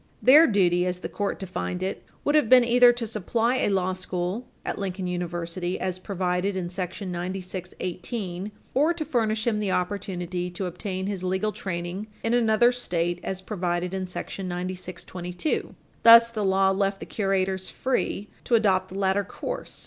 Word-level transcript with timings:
Their 0.19 0.47
duty, 0.47 0.87
as 0.87 1.01
the 1.01 1.09
court 1.09 1.37
defined 1.37 1.83
it, 1.83 2.03
would 2.25 2.33
have 2.33 2.49
been 2.49 2.63
either 2.63 2.91
to 2.91 3.05
supply 3.05 3.57
a 3.57 3.69
law 3.69 3.93
school 3.93 4.47
at 4.65 4.79
Lincoln 4.79 5.05
University 5.05 5.79
as 5.79 5.99
provided 5.99 6.55
in§ 6.55 6.69
9618 7.07 8.51
or 8.73 8.95
to 8.95 9.05
furnish 9.05 9.45
him 9.45 9.59
the 9.59 9.69
opportunity 9.69 10.49
to 10.49 10.65
obtain 10.65 11.05
his 11.05 11.23
legal 11.23 11.51
training 11.51 12.07
in 12.23 12.33
another 12.33 12.71
State, 12.71 13.19
as 13.23 13.43
provided 13.43 13.93
in§ 13.93 14.05
9622 14.45 15.75
Thus, 16.01 16.29
the 16.31 16.43
law 16.45 16.71
left 16.71 16.99
the 16.99 17.05
curators 17.05 17.69
free 17.69 18.27
to 18.45 18.55
adopt 18.55 18.89
the 18.89 18.97
latter 18.97 19.23
course. 19.23 19.79